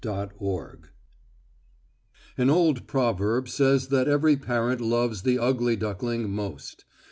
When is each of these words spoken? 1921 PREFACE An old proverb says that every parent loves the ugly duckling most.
1921 0.03 0.67
PREFACE 0.79 0.91
An 2.39 2.49
old 2.49 2.87
proverb 2.87 3.47
says 3.47 3.89
that 3.89 4.07
every 4.07 4.35
parent 4.35 4.81
loves 4.81 5.21
the 5.21 5.37
ugly 5.37 5.75
duckling 5.75 6.27
most. 6.27 6.85